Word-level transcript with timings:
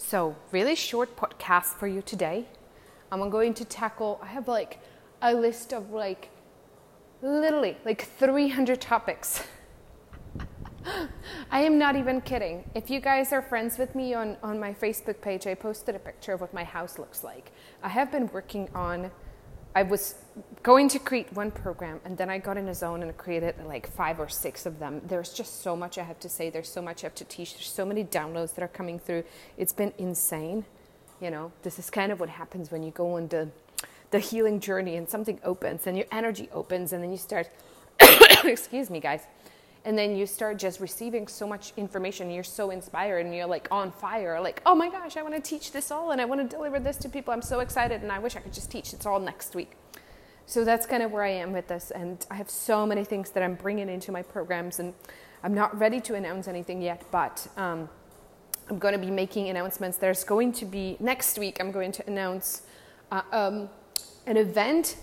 So, 0.00 0.36
really 0.52 0.76
short 0.76 1.16
podcast 1.16 1.74
for 1.74 1.88
you 1.88 2.02
today. 2.02 2.46
I'm 3.10 3.28
going 3.30 3.52
to 3.54 3.64
tackle, 3.64 4.20
I 4.22 4.26
have 4.28 4.46
like 4.46 4.78
a 5.20 5.34
list 5.34 5.72
of 5.72 5.90
like 5.90 6.30
literally 7.20 7.76
like 7.84 8.02
300 8.16 8.80
topics. 8.80 9.42
I 11.50 11.62
am 11.62 11.78
not 11.78 11.96
even 11.96 12.20
kidding. 12.20 12.70
If 12.76 12.88
you 12.90 13.00
guys 13.00 13.32
are 13.32 13.42
friends 13.42 13.76
with 13.76 13.94
me 13.96 14.14
on, 14.14 14.36
on 14.42 14.58
my 14.60 14.72
Facebook 14.72 15.20
page, 15.20 15.48
I 15.48 15.54
posted 15.54 15.96
a 15.96 15.98
picture 15.98 16.32
of 16.32 16.40
what 16.40 16.54
my 16.54 16.64
house 16.64 16.98
looks 16.98 17.24
like. 17.24 17.50
I 17.82 17.88
have 17.88 18.12
been 18.12 18.30
working 18.32 18.68
on 18.74 19.10
I 19.74 19.82
was 19.82 20.14
going 20.62 20.88
to 20.88 20.98
create 20.98 21.32
one 21.32 21.50
program 21.50 22.00
and 22.04 22.16
then 22.16 22.30
I 22.30 22.38
got 22.38 22.56
in 22.56 22.68
a 22.68 22.74
zone 22.74 23.02
and 23.02 23.16
created 23.16 23.54
like 23.66 23.90
five 23.90 24.20
or 24.20 24.28
six 24.28 24.66
of 24.66 24.78
them. 24.78 25.00
There's 25.06 25.32
just 25.32 25.62
so 25.62 25.76
much 25.76 25.98
I 25.98 26.02
have 26.02 26.20
to 26.20 26.28
say. 26.28 26.50
There's 26.50 26.68
so 26.68 26.82
much 26.82 27.04
I 27.04 27.06
have 27.06 27.14
to 27.16 27.24
teach. 27.24 27.54
There's 27.54 27.70
so 27.70 27.84
many 27.84 28.04
downloads 28.04 28.54
that 28.54 28.62
are 28.62 28.68
coming 28.68 28.98
through. 28.98 29.24
It's 29.56 29.72
been 29.72 29.92
insane. 29.98 30.64
You 31.20 31.30
know, 31.30 31.52
this 31.62 31.78
is 31.78 31.90
kind 31.90 32.12
of 32.12 32.20
what 32.20 32.28
happens 32.28 32.70
when 32.70 32.82
you 32.82 32.90
go 32.90 33.16
on 33.16 33.28
the, 33.28 33.48
the 34.10 34.18
healing 34.18 34.60
journey 34.60 34.96
and 34.96 35.08
something 35.08 35.40
opens 35.42 35.86
and 35.86 35.96
your 35.96 36.06
energy 36.12 36.48
opens 36.52 36.92
and 36.92 37.02
then 37.02 37.10
you 37.10 37.16
start, 37.16 37.48
excuse 38.44 38.90
me, 38.90 39.00
guys 39.00 39.22
and 39.84 39.96
then 39.96 40.16
you 40.16 40.26
start 40.26 40.58
just 40.58 40.80
receiving 40.80 41.26
so 41.26 41.46
much 41.46 41.72
information 41.76 42.30
you're 42.30 42.44
so 42.44 42.70
inspired 42.70 43.24
and 43.24 43.34
you're 43.34 43.46
like 43.46 43.68
on 43.70 43.90
fire 43.90 44.40
like 44.40 44.60
oh 44.66 44.74
my 44.74 44.90
gosh 44.90 45.16
i 45.16 45.22
want 45.22 45.34
to 45.34 45.40
teach 45.40 45.72
this 45.72 45.90
all 45.90 46.10
and 46.10 46.20
i 46.20 46.24
want 46.24 46.40
to 46.40 46.56
deliver 46.56 46.78
this 46.78 46.96
to 46.96 47.08
people 47.08 47.32
i'm 47.32 47.42
so 47.42 47.60
excited 47.60 48.02
and 48.02 48.12
i 48.12 48.18
wish 48.18 48.36
i 48.36 48.40
could 48.40 48.52
just 48.52 48.70
teach 48.70 48.92
it's 48.92 49.06
all 49.06 49.20
next 49.20 49.54
week 49.54 49.72
so 50.48 50.64
that's 50.64 50.86
kind 50.86 51.02
of 51.02 51.12
where 51.12 51.22
i 51.22 51.28
am 51.28 51.52
with 51.52 51.68
this 51.68 51.90
and 51.90 52.26
i 52.30 52.34
have 52.34 52.48
so 52.48 52.86
many 52.86 53.04
things 53.04 53.30
that 53.30 53.42
i'm 53.42 53.54
bringing 53.54 53.88
into 53.88 54.10
my 54.10 54.22
programs 54.22 54.80
and 54.80 54.94
i'm 55.42 55.54
not 55.54 55.78
ready 55.78 56.00
to 56.00 56.14
announce 56.14 56.48
anything 56.48 56.80
yet 56.80 57.04
but 57.10 57.46
um, 57.56 57.88
i'm 58.70 58.78
going 58.78 58.92
to 58.92 58.98
be 58.98 59.10
making 59.10 59.48
announcements 59.48 59.98
there's 59.98 60.24
going 60.24 60.50
to 60.50 60.64
be 60.64 60.96
next 61.00 61.38
week 61.38 61.58
i'm 61.60 61.70
going 61.70 61.92
to 61.92 62.04
announce 62.06 62.62
uh, 63.12 63.20
um, 63.30 63.68
an 64.26 64.38
event 64.38 64.96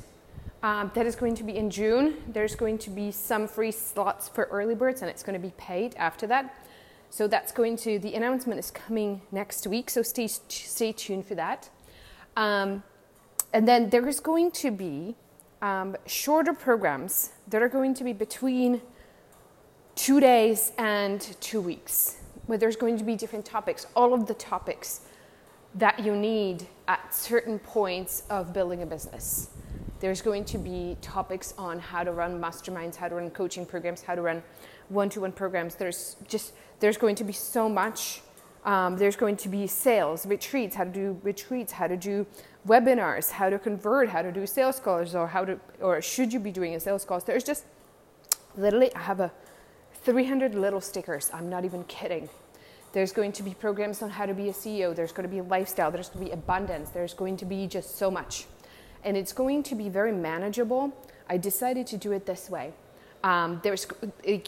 um, 0.64 0.92
that 0.96 1.06
is 1.06 1.16
going 1.16 1.36
to 1.36 1.44
be 1.44 1.56
in 1.56 1.70
June. 1.70 2.16
There's 2.28 2.56
going 2.56 2.80
to 2.80 2.90
be 2.90 3.12
some 3.12 3.48
free 3.48 3.72
slots 3.72 4.28
for 4.28 4.46
early 4.46 4.74
birds, 4.74 5.02
and 5.02 5.12
it's 5.12 5.22
going 5.22 5.40
to 5.40 5.48
be 5.48 5.54
paid 5.58 5.94
after 5.96 6.26
that. 6.26 6.56
So 7.12 7.28
that's 7.28 7.52
going 7.52 7.78
to 7.78 8.00
the 8.00 8.16
announcement 8.16 8.60
is 8.60 8.72
coming 8.72 9.22
next 9.32 9.68
week. 9.68 9.92
So 9.92 10.02
stay 10.02 10.26
stay 10.28 10.92
tuned 10.92 11.28
for 11.28 11.36
that. 11.36 11.70
Um, 12.36 12.82
and 13.54 13.68
then 13.68 13.92
there 13.92 14.08
is 14.08 14.20
going 14.20 14.52
to 14.52 14.72
be 14.72 15.16
um, 15.66 15.98
shorter 16.06 16.54
programs 16.54 17.32
that 17.48 17.60
are 17.60 17.68
going 17.68 17.96
to 17.96 18.04
be 18.04 18.14
between 18.14 18.82
two 19.96 20.20
days 20.20 20.72
and 20.78 21.20
two 21.42 21.60
weeks, 21.60 22.18
where 22.46 22.60
there's 22.60 22.76
going 22.76 23.00
to 23.00 23.04
be 23.04 23.16
different 23.16 23.46
topics, 23.46 23.88
all 23.96 24.14
of 24.14 24.28
the 24.28 24.36
topics 24.36 25.02
that 25.74 26.06
you 26.06 26.16
need 26.16 26.68
at 26.88 27.16
certain 27.16 27.58
points 27.58 28.24
of 28.30 28.54
building 28.54 28.84
a 28.84 28.86
business. 28.86 29.50
There's 30.02 30.22
going 30.22 30.46
to 30.46 30.60
be 30.60 30.98
topics 31.02 31.56
on 31.58 31.80
how 31.80 32.04
to 32.04 32.12
run 32.12 32.40
masterminds, 32.40 32.96
how 32.96 33.08
to 33.08 33.16
run 33.16 33.32
coaching 33.32 33.66
programs, 33.66 34.04
how 34.04 34.14
to 34.14 34.22
run 34.22 34.44
one-to-one 34.90 35.32
programs. 35.32 35.74
There's 35.74 36.16
just 36.28 36.54
there's 36.80 36.98
going 36.98 37.16
to 37.16 37.24
be 37.24 37.34
so 37.34 37.68
much. 37.68 38.22
Um, 38.66 38.98
there's 38.98 39.16
going 39.16 39.38
to 39.38 39.50
be 39.50 39.68
sales 39.68 40.26
retreats, 40.26 40.76
how 40.76 40.86
to 40.86 40.90
do 40.90 41.20
retreats, 41.24 41.72
how 41.72 41.88
to 41.88 41.96
do 41.96 42.26
webinars, 42.68 43.30
how 43.30 43.50
to 43.50 43.60
convert, 43.60 44.10
how 44.10 44.22
to 44.22 44.32
do 44.32 44.46
sales 44.48 44.80
calls, 44.80 45.14
or 45.14 45.28
how 45.28 45.46
to 45.46 45.60
or 45.80 46.02
should 46.02 46.34
you 46.34 46.40
be 46.40 46.52
doing 46.52 46.76
a 46.76 46.80
sales 46.80 47.06
calls. 47.06 47.24
There's 47.24 47.44
just 47.44 47.66
literally 48.58 48.94
I 48.96 49.02
have 49.02 49.20
a 49.20 49.32
300 50.04 50.56
little 50.56 50.82
stickers. 50.82 51.30
I'm 51.34 51.50
not 51.50 51.64
even 51.64 51.84
kidding. 51.86 52.28
There's 52.92 53.12
going 53.12 53.34
to 53.34 53.44
be 53.44 53.54
programs 53.54 54.02
on 54.02 54.10
how 54.10 54.26
to 54.26 54.34
be 54.34 54.50
a 54.50 54.54
CEO. 54.54 54.96
There's 54.96 55.12
going 55.12 55.30
to 55.30 55.36
be 55.36 55.42
lifestyle. 55.42 55.92
There's 55.92 56.10
going 56.10 56.26
to 56.26 56.32
be 56.32 56.32
abundance. 56.32 56.90
There's 56.90 57.14
going 57.14 57.38
to 57.38 57.46
be 57.46 57.68
just 57.68 57.98
so 57.98 58.10
much 58.10 58.46
and 59.06 59.16
it's 59.16 59.32
going 59.32 59.64
to 59.64 59.76
be 59.76 59.88
very 59.88 60.12
manageable. 60.12 60.92
I 61.30 61.38
decided 61.38 61.88
to 61.88 61.98
do 61.98 62.12
it 62.12 62.26
this 62.26 62.50
way. 62.50 62.74
Um, 63.24 63.62
there's 63.64 63.88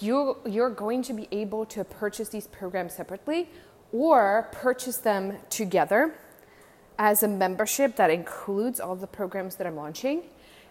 you're, 0.02 0.38
you're 0.46 0.70
going 0.70 1.02
to 1.04 1.14
be 1.14 1.28
able 1.32 1.66
to 1.68 1.84
purchase 1.84 2.30
these 2.30 2.48
programs 2.48 2.94
separately 2.94 3.50
or 3.92 4.48
purchase 4.52 4.98
them 4.98 5.38
together 5.50 6.16
as 7.00 7.24
a 7.24 7.28
membership 7.28 7.96
that 7.96 8.10
includes 8.10 8.80
all 8.80 8.96
the 8.96 9.08
programs 9.08 9.56
that 9.56 9.68
I'm 9.68 9.76
launching. 9.76 10.24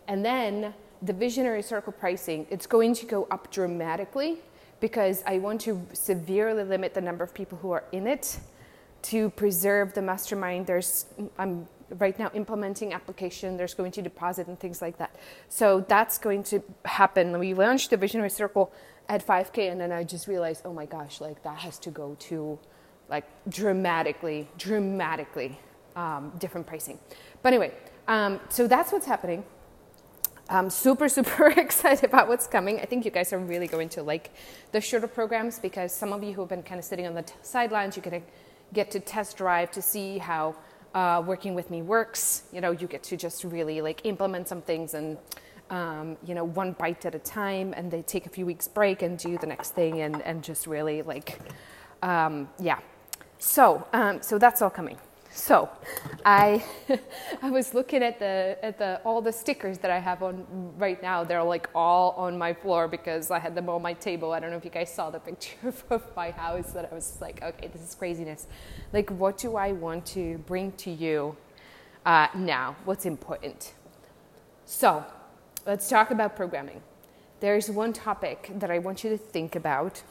And 0.08 0.24
then 0.24 0.74
the 1.02 1.12
Visionary 1.12 1.62
Circle 1.62 1.92
pricing, 1.92 2.46
it's 2.50 2.66
going 2.66 2.94
to 2.94 3.06
go 3.06 3.26
up 3.30 3.50
dramatically 3.50 4.38
because 4.80 5.22
I 5.26 5.38
want 5.38 5.60
to 5.62 5.86
severely 5.92 6.64
limit 6.64 6.94
the 6.94 7.00
number 7.00 7.24
of 7.24 7.32
people 7.32 7.58
who 7.58 7.70
are 7.70 7.84
in 7.92 8.06
it 8.06 8.38
to 9.02 9.30
preserve 9.30 9.94
the 9.94 10.02
mastermind. 10.02 10.66
There's 10.66 11.06
I'm 11.38 11.68
right 11.90 12.18
now 12.18 12.30
implementing 12.34 12.92
application 12.92 13.56
there's 13.56 13.74
going 13.74 13.92
to 13.92 14.02
deposit 14.02 14.48
and 14.48 14.58
things 14.58 14.82
like 14.82 14.98
that 14.98 15.14
so 15.48 15.84
that's 15.88 16.18
going 16.18 16.42
to 16.42 16.60
happen 16.84 17.38
we 17.38 17.54
launched 17.54 17.90
the 17.90 17.96
visionary 17.96 18.28
circle 18.28 18.72
at 19.08 19.24
5k 19.24 19.70
and 19.70 19.80
then 19.80 19.92
i 19.92 20.02
just 20.02 20.26
realized 20.26 20.62
oh 20.64 20.72
my 20.72 20.84
gosh 20.84 21.20
like 21.20 21.42
that 21.44 21.58
has 21.58 21.78
to 21.78 21.90
go 21.90 22.16
to 22.18 22.58
like 23.08 23.24
dramatically 23.48 24.48
dramatically 24.58 25.58
um, 25.94 26.32
different 26.38 26.66
pricing 26.66 26.98
but 27.42 27.52
anyway 27.52 27.72
um, 28.08 28.40
so 28.48 28.66
that's 28.66 28.92
what's 28.92 29.06
happening 29.06 29.44
I'm 30.48 30.70
super, 30.70 31.08
super 31.16 31.48
excited 31.48 32.04
about 32.04 32.28
what's 32.28 32.46
coming. 32.46 32.78
I 32.80 32.84
think 32.84 33.04
you 33.04 33.10
guys 33.10 33.32
are 33.32 33.38
really 33.38 33.66
going 33.66 33.88
to 33.90 34.02
like 34.02 34.30
the 34.72 34.80
shorter 34.80 35.08
programs 35.08 35.58
because 35.58 35.92
some 35.92 36.12
of 36.12 36.22
you 36.22 36.32
who 36.32 36.42
have 36.42 36.48
been 36.48 36.62
kind 36.62 36.78
of 36.78 36.84
sitting 36.84 37.06
on 37.06 37.14
the 37.14 37.22
t- 37.22 37.34
sidelines, 37.42 37.96
you're 37.96 38.04
going 38.04 38.20
to 38.20 38.26
get 38.72 38.90
to 38.92 39.00
test 39.00 39.36
drive 39.36 39.70
to 39.72 39.82
see 39.82 40.18
how 40.18 40.54
uh, 40.94 41.22
working 41.24 41.54
with 41.54 41.70
me 41.70 41.82
works. 41.82 42.44
You 42.52 42.60
know, 42.60 42.70
you 42.70 42.86
get 42.86 43.02
to 43.04 43.16
just 43.16 43.44
really 43.44 43.80
like 43.80 44.04
implement 44.06 44.48
some 44.48 44.62
things 44.62 44.94
and 44.94 45.18
um, 45.68 46.16
you 46.24 46.34
know 46.34 46.44
one 46.44 46.72
bite 46.72 47.04
at 47.04 47.14
a 47.14 47.18
time, 47.18 47.74
and 47.76 47.90
they 47.90 48.02
take 48.02 48.26
a 48.26 48.28
few 48.28 48.46
weeks 48.46 48.68
break 48.68 49.02
and 49.02 49.18
do 49.18 49.36
the 49.36 49.46
next 49.46 49.74
thing, 49.74 50.00
and 50.00 50.22
and 50.22 50.44
just 50.44 50.66
really 50.66 51.02
like 51.02 51.40
um, 52.02 52.48
yeah. 52.60 52.78
So 53.38 53.86
um, 53.92 54.22
so 54.22 54.38
that's 54.38 54.62
all 54.62 54.70
coming. 54.70 54.98
So, 55.36 55.68
I 56.24 56.64
I 57.42 57.50
was 57.50 57.74
looking 57.74 58.02
at 58.02 58.18
the 58.18 58.56
at 58.62 58.78
the 58.78 59.02
all 59.04 59.20
the 59.20 59.32
stickers 59.32 59.76
that 59.78 59.90
I 59.90 59.98
have 59.98 60.22
on 60.22 60.46
right 60.78 61.00
now. 61.02 61.24
They're 61.24 61.42
like 61.42 61.68
all 61.74 62.12
on 62.12 62.38
my 62.38 62.54
floor 62.54 62.88
because 62.88 63.30
I 63.30 63.38
had 63.38 63.54
them 63.54 63.68
on 63.68 63.82
my 63.82 63.92
table. 63.92 64.32
I 64.32 64.40
don't 64.40 64.50
know 64.50 64.56
if 64.56 64.64
you 64.64 64.70
guys 64.70 64.92
saw 64.92 65.10
the 65.10 65.20
picture 65.28 65.74
of 65.90 66.02
my 66.16 66.30
house. 66.30 66.72
That 66.72 66.88
I 66.90 66.94
was 66.94 67.18
like, 67.20 67.42
okay, 67.42 67.68
this 67.68 67.82
is 67.82 67.94
craziness. 67.94 68.46
Like, 68.94 69.10
what 69.10 69.36
do 69.36 69.56
I 69.56 69.72
want 69.72 70.06
to 70.06 70.38
bring 70.38 70.72
to 70.72 70.90
you 70.90 71.36
uh, 72.06 72.28
now? 72.34 72.74
What's 72.86 73.04
important? 73.04 73.74
So, 74.64 75.04
let's 75.66 75.86
talk 75.86 76.10
about 76.10 76.34
programming. 76.34 76.80
There's 77.40 77.70
one 77.70 77.92
topic 77.92 78.50
that 78.54 78.70
I 78.70 78.78
want 78.78 79.04
you 79.04 79.10
to 79.10 79.18
think 79.18 79.54
about 79.54 80.02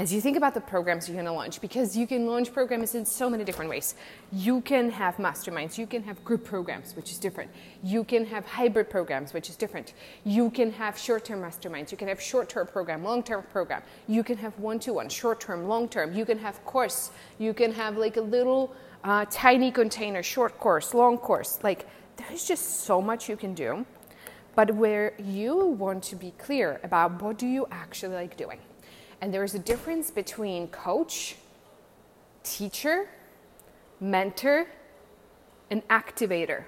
as 0.00 0.10
you 0.14 0.20
think 0.22 0.34
about 0.34 0.54
the 0.54 0.60
programs 0.62 1.06
you're 1.06 1.14
going 1.14 1.26
to 1.26 1.32
launch, 1.32 1.60
because 1.60 1.94
you 1.94 2.06
can 2.06 2.26
launch 2.26 2.54
programs 2.54 2.94
in 2.94 3.04
so 3.04 3.28
many 3.28 3.44
different 3.44 3.70
ways. 3.70 3.94
You 4.32 4.62
can 4.62 4.88
have 4.88 5.16
masterminds, 5.16 5.76
you 5.76 5.86
can 5.86 6.02
have 6.04 6.24
group 6.24 6.42
programs, 6.42 6.96
which 6.96 7.10
is 7.10 7.18
different. 7.18 7.50
You 7.82 8.02
can 8.04 8.24
have 8.24 8.46
hybrid 8.46 8.88
programs, 8.88 9.34
which 9.34 9.50
is 9.50 9.56
different. 9.56 9.92
You 10.24 10.48
can 10.48 10.72
have 10.72 10.96
short 10.96 11.26
term 11.26 11.42
masterminds, 11.42 11.90
you 11.90 11.98
can 11.98 12.08
have 12.08 12.18
short 12.18 12.48
term 12.48 12.66
program, 12.66 13.04
long 13.04 13.22
term 13.22 13.42
program. 13.52 13.82
You 14.08 14.24
can 14.24 14.38
have 14.38 14.58
one 14.58 14.78
to 14.78 14.94
one, 14.94 15.10
short 15.10 15.38
term, 15.38 15.68
long 15.68 15.86
term. 15.86 16.14
You 16.14 16.24
can 16.24 16.38
have 16.38 16.64
course, 16.64 17.10
you 17.38 17.52
can 17.52 17.70
have 17.70 17.98
like 17.98 18.16
a 18.16 18.22
little 18.22 18.74
uh, 19.04 19.26
tiny 19.30 19.70
container, 19.70 20.22
short 20.22 20.58
course, 20.58 20.94
long 20.94 21.18
course. 21.18 21.58
Like 21.62 21.86
there's 22.16 22.48
just 22.48 22.84
so 22.86 23.02
much 23.02 23.28
you 23.28 23.36
can 23.36 23.52
do. 23.52 23.84
But 24.54 24.74
where 24.74 25.12
you 25.18 25.66
want 25.66 26.02
to 26.04 26.16
be 26.16 26.32
clear 26.38 26.80
about 26.82 27.20
what 27.20 27.36
do 27.36 27.46
you 27.46 27.66
actually 27.70 28.14
like 28.14 28.38
doing 28.38 28.60
and 29.20 29.32
there 29.32 29.44
is 29.44 29.54
a 29.54 29.58
difference 29.58 30.10
between 30.10 30.68
coach, 30.68 31.36
teacher, 32.42 33.08
mentor, 34.00 34.66
and 35.70 35.86
activator. 35.88 36.64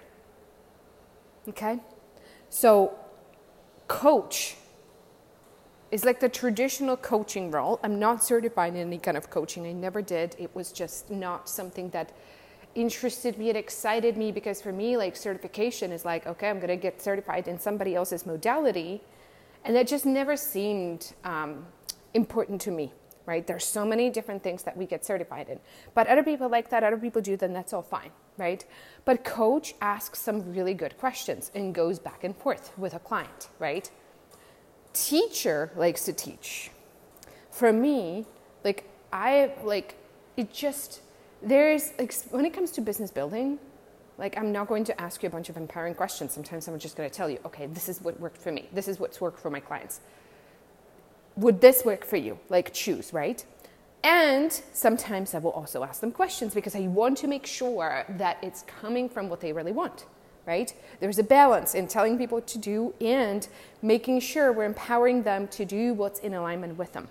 Okay? 1.49 1.79
So, 2.51 2.99
coach 3.89 4.57
is 5.91 6.05
like 6.05 6.21
the 6.21 6.29
traditional 6.29 6.97
coaching 6.97 7.51
role. 7.51 7.81
I'm 7.83 7.99
not 7.99 8.25
certified 8.25 8.75
in 8.75 8.81
any 8.81 8.99
kind 8.99 9.17
of 9.17 9.31
coaching, 9.31 9.67
I 9.67 9.73
never 9.73 10.01
did. 10.01 10.37
It 10.39 10.55
was 10.55 10.73
just 10.73 11.11
not 11.11 11.49
something 11.49 11.91
that 11.91 12.13
interested 12.75 13.37
me 13.37 13.51
and 13.51 13.59
excited 13.59 14.17
me 14.17 14.33
because 14.33 14.63
for 14.63 14.73
me, 14.73 14.97
like 14.97 15.17
certification 15.17 15.93
is 15.93 16.05
like, 16.05 16.27
okay, 16.27 16.49
I'm 16.49 16.61
gonna 16.61 16.77
get 16.77 17.03
certified 17.03 17.49
in 17.49 17.59
somebody 17.59 17.95
else's 17.95 18.25
modality. 18.25 19.03
And 19.65 19.77
that 19.77 19.87
just 19.87 20.07
never 20.07 20.37
seemed 20.37 21.13
um, 21.25 21.67
important 22.15 22.61
to 22.63 22.71
me, 22.71 22.93
right? 23.27 23.47
There's 23.47 23.65
so 23.65 23.85
many 23.85 24.11
different 24.11 24.43
things 24.43 24.63
that 24.65 24.77
we 24.77 24.87
get 24.87 25.05
certified 25.05 25.49
in. 25.49 25.61
But 25.95 26.07
other 26.07 26.23
people 26.23 26.49
like 26.49 26.71
that, 26.71 26.85
other 26.85 26.97
people 26.97 27.23
do, 27.23 27.37
then 27.37 27.53
that's 27.53 27.73
all 27.73 27.83
fine, 27.83 28.11
right? 28.37 28.65
But 29.05 29.25
coach 29.25 29.75
asks 29.81 30.21
some 30.21 30.53
really 30.53 30.75
good 30.75 30.99
questions 30.99 31.51
and 31.55 31.75
goes 31.75 31.99
back 31.99 32.25
and 32.25 32.37
forth 32.37 32.77
with 32.79 32.95
a 32.95 32.99
client, 32.99 33.49
right? 33.59 33.91
Teacher 34.93 35.71
likes 35.77 36.05
to 36.05 36.13
teach. 36.13 36.71
For 37.51 37.73
me, 37.73 38.27
like 38.65 38.89
I 39.13 39.53
like 39.63 39.97
it 40.37 40.53
just 40.53 41.01
there's 41.43 41.93
like 41.99 42.15
when 42.31 42.45
it 42.45 42.53
comes 42.53 42.71
to 42.73 42.81
business 42.81 43.11
building, 43.11 43.59
like 44.19 44.37
I'm 44.39 44.53
not 44.53 44.69
going 44.69 44.85
to 44.85 45.01
ask 45.01 45.23
you 45.23 45.27
a 45.27 45.31
bunch 45.31 45.49
of 45.49 45.57
empowering 45.57 45.95
questions. 45.95 46.33
Sometimes 46.33 46.69
I'm 46.69 46.79
just 46.79 46.97
going 46.97 47.09
to 47.09 47.15
tell 47.15 47.29
you, 47.29 47.39
okay, 47.45 47.67
this 47.67 47.89
is 47.89 48.01
what 48.01 48.19
worked 48.21 48.39
for 48.39 48.53
me. 48.53 48.69
This 48.73 48.89
is 48.89 49.01
what's 49.01 49.21
worked 49.21 49.41
for 49.41 49.51
my 49.51 49.61
clients. 49.61 50.01
Would 51.37 51.61
this 51.61 51.85
work 51.85 52.05
for 52.05 52.17
you? 52.17 52.39
Like 52.49 52.73
choose, 52.73 53.13
right? 53.13 53.45
And 54.05 54.53
sometimes 54.73 55.35
I 55.35 55.39
will 55.39 55.53
also 55.53 55.85
ask 55.85 56.01
them 56.01 56.13
questions 56.13 56.55
because 56.55 56.75
I 56.75 56.81
want 56.81 57.19
to 57.19 57.29
make 57.29 57.47
sure 57.47 58.05
that 58.09 58.39
it's 58.43 58.63
coming 58.63 59.09
from 59.09 59.29
what 59.29 59.41
they 59.41 59.53
really 59.53 59.73
want, 59.73 60.07
right? 60.45 60.75
There's 60.99 61.21
a 61.21 61.23
balance 61.23 61.75
in 61.75 61.87
telling 61.87 62.19
people 62.19 62.39
what 62.39 62.49
to 62.49 62.59
do 62.59 62.95
and 63.01 63.47
making 63.81 64.21
sure 64.21 64.53
we're 64.53 64.65
empowering 64.65 65.23
them 65.23 65.47
to 65.49 65.65
do 65.65 65.95
what's 65.95 66.19
in 66.19 66.35
alignment 66.35 66.79
with 66.79 66.93
them. 66.93 67.09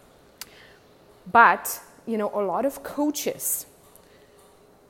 But, 1.32 1.80
you 2.06 2.18
know, 2.18 2.30
a 2.34 2.42
lot 2.42 2.66
of 2.66 2.84
coaches, 2.84 3.66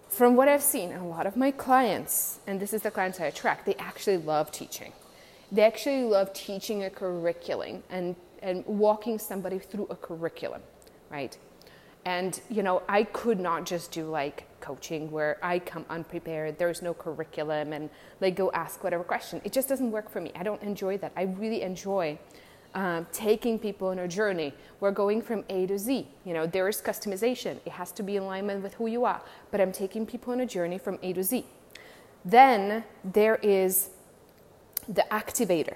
from 0.10 0.36
what 0.36 0.48
I've 0.48 0.64
seen, 0.64 0.92
a 0.92 1.08
lot 1.08 1.28
of 1.28 1.38
my 1.38 1.52
clients, 1.52 2.40
and 2.48 2.60
this 2.60 2.74
is 2.74 2.82
the 2.82 2.90
clients 2.90 3.20
I 3.20 3.26
attract, 3.26 3.68
they 3.68 3.76
actually 3.76 4.18
love 4.18 4.52
teaching. 4.52 4.92
They 5.52 5.62
actually 5.62 6.04
love 6.04 6.34
teaching 6.34 6.84
a 6.84 6.90
curriculum 6.90 7.84
and, 7.92 8.16
and 8.42 8.66
walking 8.66 9.20
somebody 9.20 9.60
through 9.60 9.88
a 9.90 9.96
curriculum, 9.96 10.62
right? 11.10 11.38
And, 12.06 12.42
you 12.50 12.64
know, 12.64 12.82
I 12.90 13.04
could 13.04 13.40
not 13.40 13.66
just 13.66 13.92
do 13.92 14.06
like 14.06 14.48
coaching 14.60 15.12
where 15.12 15.38
I 15.44 15.60
come 15.60 15.86
unprepared, 15.90 16.58
there's 16.58 16.82
no 16.82 16.94
curriculum, 16.94 17.74
and 17.74 17.90
like 18.20 18.36
go 18.36 18.52
ask 18.52 18.84
whatever 18.84 19.04
question. 19.04 19.42
It 19.44 19.52
just 19.52 19.70
doesn't 19.70 19.92
work 19.92 20.10
for 20.10 20.20
me. 20.22 20.32
I 20.36 20.44
don't 20.44 20.62
enjoy 20.64 20.98
that. 20.98 21.12
I 21.16 21.24
really 21.24 21.62
enjoy 21.62 22.18
um, 22.74 23.06
taking 23.12 23.60
people 23.60 23.90
on 23.90 24.00
a 24.00 24.08
journey. 24.08 24.54
We're 24.80 24.92
going 24.92 25.22
from 25.22 25.44
A 25.50 25.68
to 25.68 25.78
Z. 25.78 26.08
You 26.26 26.34
know, 26.34 26.48
there 26.48 26.68
is 26.68 26.82
customization, 26.82 27.58
it 27.66 27.74
has 27.74 27.92
to 27.94 28.04
be 28.04 28.16
in 28.16 28.24
alignment 28.24 28.64
with 28.64 28.74
who 28.76 28.88
you 28.88 29.06
are, 29.06 29.22
but 29.52 29.62
I'm 29.62 29.72
taking 29.72 30.06
people 30.06 30.34
on 30.34 30.40
a 30.40 30.46
journey 30.46 30.78
from 30.78 30.98
A 31.04 31.14
to 31.14 31.24
Z. 31.24 31.46
Then 32.24 32.84
there 33.04 33.36
is 33.36 33.90
the 34.88 35.06
activator. 35.12 35.76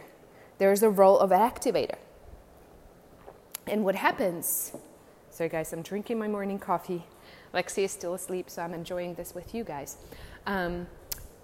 There's 0.58 0.84
a 0.84 0.90
role 0.90 1.20
of 1.20 1.32
an 1.32 1.40
activator. 1.40 1.98
And 3.68 3.84
what 3.84 3.96
happens 3.96 4.74
so, 5.36 5.50
guys, 5.50 5.74
I'm 5.74 5.82
drinking 5.82 6.18
my 6.18 6.30
morning 6.30 6.58
coffee. 6.58 7.04
Lexi 7.54 7.84
is 7.84 7.92
still 7.92 8.14
asleep, 8.14 8.50
so 8.50 8.62
I'm 8.62 8.74
enjoying 8.74 9.16
this 9.16 9.36
with 9.36 9.54
you 9.54 9.66
guys. 9.66 9.98
Um, 10.48 10.88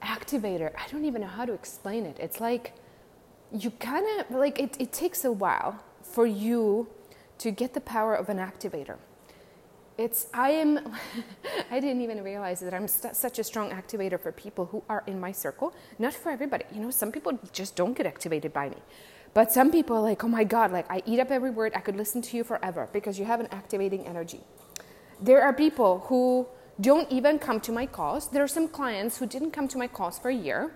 activator, 0.02 0.72
I 0.80 0.90
don't 0.90 1.04
even 1.04 1.20
know 1.20 1.28
how 1.28 1.44
to 1.44 1.52
explain 1.52 2.06
it. 2.06 2.16
It's 2.18 2.40
like 2.40 2.72
you 3.52 3.70
kind 3.70 4.06
of 4.18 4.32
like 4.32 4.60
it, 4.60 4.78
it 4.80 4.94
takes 4.94 5.26
a 5.26 5.32
while 5.34 5.84
for 6.02 6.26
you 6.26 6.88
to 7.40 7.52
get 7.52 7.74
the 7.74 7.82
power 7.82 8.16
of 8.16 8.30
an 8.30 8.38
activator. 8.38 8.96
It's, 9.98 10.28
I 10.34 10.52
am, 10.52 10.80
I 11.70 11.82
didn't 11.82 12.00
even 12.00 12.24
realize 12.24 12.62
that 12.62 12.74
I'm 12.74 12.88
st- 12.88 13.18
such 13.18 13.40
a 13.40 13.44
strong 13.44 13.72
activator 13.72 14.18
for 14.18 14.32
people 14.32 14.68
who 14.68 14.84
are 14.88 15.04
in 15.06 15.20
my 15.20 15.34
circle. 15.34 15.74
Not 16.00 16.14
for 16.14 16.32
everybody. 16.32 16.64
You 16.74 16.80
know, 16.80 16.92
some 16.92 17.12
people 17.12 17.38
just 17.52 17.76
don't 17.76 17.94
get 17.94 18.06
activated 18.06 18.54
by 18.54 18.70
me. 18.70 18.78
But 19.34 19.52
some 19.52 19.72
people 19.72 19.96
are 19.96 20.02
like, 20.02 20.24
oh 20.24 20.28
my 20.28 20.44
God, 20.44 20.72
like 20.72 20.90
I 20.90 21.02
eat 21.06 21.20
up 21.20 21.32
every 21.32 21.52
word, 21.52 21.72
I 21.76 21.80
could 21.80 21.96
listen 21.96 22.22
to 22.24 22.38
you 22.38 22.44
forever 22.44 22.90
because 22.92 23.18
you 23.18 23.26
have 23.26 23.40
an 23.40 23.48
activating 23.52 24.06
energy. 24.06 24.42
There 25.22 25.42
are 25.42 25.54
people 25.54 26.00
who 26.08 26.48
don't 26.80 27.10
even 27.12 27.40
come 27.40 27.60
to 27.62 27.72
my 27.72 27.86
calls. 27.86 28.30
There 28.30 28.44
are 28.44 28.48
some 28.48 28.68
clients 28.68 29.18
who 29.18 29.26
didn't 29.26 29.52
come 29.52 29.68
to 29.70 29.78
my 29.78 29.88
calls 29.88 30.18
for 30.20 30.30
a 30.30 30.36
year. 30.36 30.72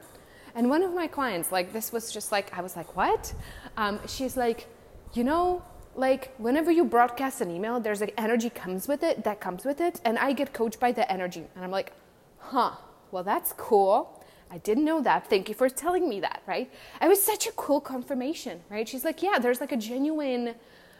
And 0.53 0.69
one 0.69 0.83
of 0.83 0.93
my 0.93 1.07
clients, 1.07 1.51
like, 1.51 1.73
this 1.73 1.91
was 1.91 2.11
just 2.11 2.31
like, 2.31 2.57
I 2.57 2.61
was 2.61 2.75
like, 2.75 2.95
what? 2.95 3.33
Um, 3.75 3.99
she's 4.07 4.37
like, 4.37 4.67
you 5.13 5.23
know, 5.23 5.63
like, 5.95 6.33
whenever 6.37 6.71
you 6.71 6.85
broadcast 6.85 7.41
an 7.41 7.51
email, 7.51 7.79
there's 7.79 8.01
like 8.01 8.13
energy 8.17 8.49
comes 8.49 8.87
with 8.87 9.03
it, 9.03 9.23
that 9.23 9.41
comes 9.41 9.65
with 9.65 9.81
it. 9.81 9.99
And 10.05 10.17
I 10.17 10.31
get 10.31 10.53
coached 10.53 10.79
by 10.79 10.91
the 10.91 11.11
energy. 11.11 11.43
And 11.55 11.63
I'm 11.63 11.71
like, 11.71 11.91
huh, 12.37 12.71
well, 13.11 13.23
that's 13.23 13.53
cool. 13.53 14.21
I 14.51 14.57
didn't 14.59 14.85
know 14.85 15.01
that. 15.01 15.27
Thank 15.29 15.49
you 15.49 15.55
for 15.55 15.69
telling 15.69 16.07
me 16.07 16.19
that, 16.21 16.41
right? 16.45 16.71
It 17.01 17.07
was 17.07 17.21
such 17.21 17.47
a 17.47 17.51
cool 17.53 17.81
confirmation, 17.81 18.61
right? 18.69 18.87
She's 18.87 19.03
like, 19.03 19.21
yeah, 19.21 19.39
there's 19.39 19.59
like 19.59 19.71
a 19.71 19.77
genuine, 19.77 20.55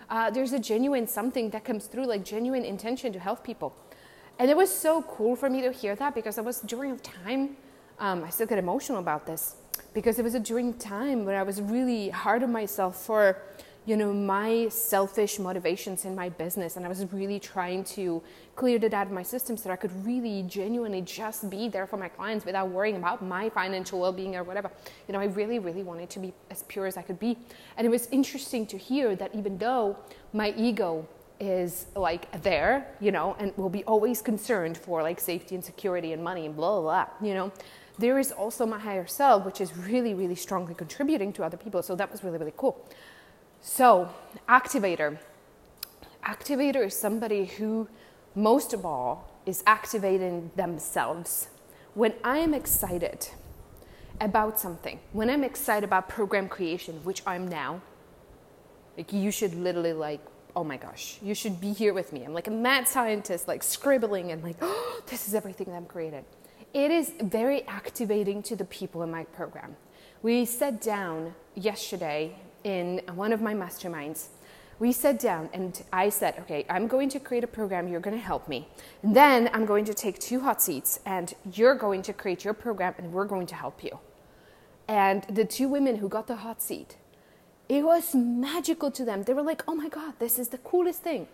uh, 0.10 0.30
there's 0.32 0.52
a 0.54 0.60
genuine 0.60 1.08
something 1.08 1.52
that 1.52 1.64
comes 1.64 1.88
through, 1.88 2.06
like 2.06 2.26
genuine 2.26 2.66
intention 2.66 3.14
to 3.14 3.20
help 3.20 3.44
people. 3.44 3.76
And 4.40 4.50
it 4.50 4.58
was 4.58 4.76
so 4.76 5.02
cool 5.04 5.36
for 5.36 5.50
me 5.50 5.62
to 5.62 5.72
hear 5.72 5.96
that 5.96 6.14
because 6.14 6.38
I 6.38 6.42
was 6.42 6.60
during 6.62 6.92
a 6.92 6.98
time, 6.98 7.56
um, 8.00 8.24
I 8.24 8.30
still 8.30 8.48
get 8.48 8.58
emotional 8.58 9.00
about 9.00 9.26
this, 9.26 9.56
because 9.94 10.20
it 10.20 10.24
was 10.24 10.36
a 10.36 10.40
during 10.40 10.74
time 10.74 11.24
when 11.24 11.36
I 11.36 11.44
was 11.44 11.62
really 11.62 12.10
hard 12.10 12.44
on 12.44 12.52
myself 12.52 12.98
for 13.06 13.42
you 13.86 13.96
know, 13.96 14.12
my 14.12 14.68
selfish 14.70 15.38
motivations 15.38 16.06
in 16.06 16.16
my 16.16 16.30
business. 16.30 16.76
And 16.76 16.86
I 16.86 16.90
was 16.90 17.06
really 17.14 17.40
trying 17.40 17.84
to 17.96 18.22
clear 18.56 18.80
that 18.80 18.94
out 18.94 19.08
of 19.08 19.14
my 19.14 19.22
system 19.22 19.58
so 19.58 19.70
that 19.70 19.74
I 19.74 19.76
could 19.76 20.06
really 20.06 20.44
genuinely 20.44 21.02
just 21.02 21.50
be 21.50 21.70
there 21.70 21.86
for 21.86 21.98
my 21.98 22.08
clients 22.08 22.46
without 22.46 22.70
worrying 22.70 22.96
about 22.96 23.24
my 23.24 23.50
financial 23.50 24.00
well 24.00 24.12
being 24.12 24.36
or 24.36 24.44
whatever. 24.44 24.72
You 25.08 25.14
know, 25.14 25.20
I 25.20 25.26
really, 25.26 25.60
really 25.60 25.84
wanted 25.84 26.10
to 26.12 26.20
be 26.20 26.34
as 26.50 26.64
pure 26.64 26.88
as 26.88 26.98
I 26.98 27.04
could 27.04 27.20
be. 27.20 27.38
And 27.78 27.86
it 27.86 27.90
was 27.90 28.08
interesting 28.12 28.66
to 28.68 28.78
hear 28.78 29.16
that 29.16 29.36
even 29.36 29.58
though 29.58 29.98
my 30.34 30.54
ego 30.58 31.08
is 31.40 31.86
like 31.96 32.42
there, 32.42 32.88
you 33.00 33.12
know, 33.12 33.36
and 33.40 33.56
will 33.58 33.70
be 33.70 33.84
always 33.84 34.22
concerned 34.22 34.78
for 34.78 35.04
like 35.04 35.20
safety 35.20 35.54
and 35.54 35.64
security 35.64 36.14
and 36.14 36.24
money 36.24 36.46
and 36.46 36.56
blah, 36.56 36.80
blah, 36.80 37.06
blah, 37.06 37.28
you 37.28 37.34
know, 37.34 37.52
there 37.98 38.20
is 38.20 38.32
also 38.32 38.66
my 38.66 38.80
higher 38.80 39.06
self, 39.06 39.46
which 39.46 39.62
is 39.62 39.76
really, 39.78 40.14
really 40.14 40.36
strongly 40.36 40.74
contributing 40.74 41.32
to 41.34 41.44
other 41.44 41.58
people. 41.58 41.82
So 41.84 41.96
that 41.96 42.12
was 42.12 42.24
really, 42.24 42.38
really 42.38 42.54
cool. 42.58 42.86
So, 43.68 44.10
activator. 44.48 45.18
Activator 46.24 46.86
is 46.86 46.96
somebody 46.96 47.46
who, 47.46 47.90
most 48.36 48.74
of 48.74 48.86
all, 48.86 49.32
is 49.48 49.64
activating 49.66 50.52
themselves. 50.56 51.48
When 51.96 52.14
I 52.24 52.38
am 52.38 52.54
excited 52.54 53.28
about 54.22 54.60
something, 54.60 55.00
when 55.14 55.32
I'm 55.32 55.44
excited 55.44 55.84
about 55.84 56.08
program 56.08 56.48
creation, 56.48 57.04
which 57.04 57.24
I'm 57.26 57.48
now, 57.48 57.82
like 58.98 59.12
you 59.12 59.32
should 59.32 59.56
literally 59.56 59.94
like, 59.94 60.22
oh 60.56 60.64
my 60.64 60.78
gosh, 60.78 61.18
you 61.24 61.34
should 61.34 61.60
be 61.60 61.74
here 61.74 61.96
with 61.96 62.14
me. 62.14 62.24
I'm 62.24 62.36
like 62.36 62.48
a 62.48 62.52
mad 62.52 62.88
scientist, 62.88 63.48
like 63.48 63.64
scribbling 63.64 64.32
and 64.32 64.44
like, 64.44 64.58
oh, 64.62 65.02
this 65.08 65.28
is 65.28 65.34
everything 65.34 65.72
that 65.72 65.76
I'm 65.76 65.88
created. 65.88 66.24
It 66.76 66.92
is 66.92 67.14
very 67.20 67.64
activating 67.68 68.44
to 68.44 68.56
the 68.56 68.66
people 68.66 69.02
in 69.02 69.10
my 69.10 69.24
program. 69.24 69.76
We 70.22 70.46
sat 70.46 70.82
down 70.82 71.34
yesterday 71.56 72.36
in 72.66 73.00
one 73.14 73.32
of 73.32 73.42
my 73.42 73.54
masterminds, 73.54 74.28
we 74.80 74.92
sat 74.92 75.20
down 75.20 75.50
and 75.54 75.82
I 75.94 76.10
said, 76.10 76.36
okay, 76.40 76.66
I'm 76.70 76.88
going 76.88 77.08
to 77.10 77.20
create 77.20 77.46
a 77.46 77.48
program, 77.48 77.88
you're 77.88 78.02
going 78.02 78.18
to 78.18 78.22
help 78.22 78.50
me. 78.50 78.68
And 79.04 79.16
then 79.16 79.50
I'm 79.54 79.66
going 79.66 79.86
to 79.86 79.94
take 79.94 80.20
two 80.20 80.42
hot 80.42 80.62
seats 80.62 81.00
and 81.06 81.34
you're 81.54 81.76
going 81.76 82.02
to 82.02 82.12
create 82.12 82.44
your 82.44 82.54
program 82.54 82.96
and 82.98 83.14
we're 83.14 83.26
going 83.26 83.48
to 83.48 83.56
help 83.56 83.84
you. 83.84 84.00
And 84.88 85.24
the 85.30 85.46
two 85.46 85.70
women 85.70 85.98
who 85.98 86.10
got 86.10 86.28
the 86.28 86.38
hot 86.38 86.62
seat, 86.62 86.98
it 87.70 87.84
was 87.84 88.14
magical 88.14 88.92
to 88.92 89.06
them. 89.06 89.24
They 89.24 89.34
were 89.34 89.44
like, 89.44 89.64
oh 89.68 89.76
my 89.76 89.88
God, 89.88 90.16
this 90.20 90.38
is 90.38 90.50
the 90.50 90.58
coolest 90.58 91.04
thing. 91.04 91.28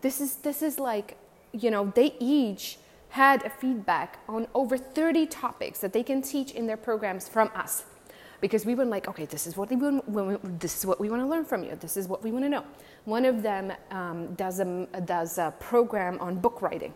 This 0.00 0.20
is, 0.20 0.36
this 0.36 0.62
is 0.62 0.80
like, 0.80 1.18
you 1.52 1.70
know, 1.70 1.92
they 1.94 2.14
each 2.18 2.78
had 3.10 3.44
a 3.44 3.50
feedback 3.50 4.18
on 4.28 4.48
over 4.54 4.76
30 4.76 5.26
topics 5.26 5.78
that 5.80 5.92
they 5.92 6.02
can 6.02 6.20
teach 6.20 6.50
in 6.50 6.66
their 6.66 6.76
programs 6.76 7.28
from 7.28 7.50
us 7.54 7.84
because 8.40 8.66
we 8.66 8.74
were 8.74 8.84
like, 8.84 9.08
okay, 9.08 9.24
this 9.24 9.46
is 9.46 9.56
what 9.56 9.70
we 9.70 9.76
want, 9.76 10.60
this 10.60 10.78
is 10.78 10.86
what 10.86 11.00
we 11.00 11.08
want 11.08 11.22
to 11.22 11.26
learn 11.26 11.44
from 11.44 11.64
you. 11.64 11.76
This 11.76 11.96
is 11.96 12.08
what 12.08 12.22
we 12.22 12.30
want 12.30 12.44
to 12.44 12.48
know. 12.48 12.64
One 13.04 13.24
of 13.24 13.42
them 13.42 13.72
um, 13.90 14.34
does 14.34 14.60
a 14.60 14.86
does 15.04 15.38
a 15.38 15.54
program 15.58 16.18
on 16.20 16.36
book 16.36 16.62
writing, 16.62 16.92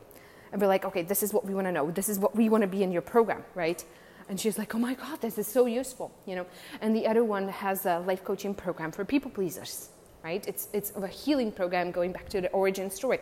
and 0.52 0.61
we're 0.61 0.68
like, 0.68 0.85
okay, 0.85 1.02
this 1.02 1.23
is 1.23 1.32
what 1.32 1.44
we 1.44 1.54
want 1.54 1.66
to 1.66 1.73
know. 1.73 1.90
This 1.90 2.09
is 2.09 2.18
what 2.18 2.35
we 2.37 2.49
want 2.49 2.62
to 2.62 2.68
be 2.68 2.82
in 2.82 2.92
your 2.92 3.02
program, 3.02 3.44
right? 3.54 3.85
And 4.28 4.38
she's 4.38 4.59
like, 4.59 4.75
oh 4.75 4.78
my 4.78 4.94
god, 4.94 5.20
this 5.20 5.38
is 5.38 5.47
so 5.47 5.66
useful, 5.66 6.12
you 6.26 6.37
know. 6.37 6.47
And 6.80 6.94
the 6.94 7.06
other 7.06 7.25
one 7.25 7.49
has 7.49 7.87
a 7.87 7.99
life 8.00 8.23
coaching 8.25 8.54
program 8.54 8.92
for 8.92 9.04
people 9.04 9.30
pleasers, 9.30 9.88
right? 10.23 10.47
It's 10.47 10.68
it's 10.73 10.92
a 10.94 11.06
healing 11.06 11.52
program 11.52 11.90
going 11.90 12.12
back 12.12 12.28
to 12.30 12.40
the 12.40 12.50
origin 12.50 12.90
story, 12.90 13.20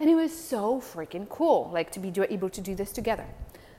and 0.00 0.10
it 0.10 0.14
was 0.14 0.36
so 0.36 0.80
freaking 0.80 1.28
cool, 1.28 1.70
like 1.72 1.90
to 1.92 2.00
be 2.00 2.12
able 2.28 2.50
to 2.50 2.60
do 2.60 2.74
this 2.74 2.92
together, 2.92 3.26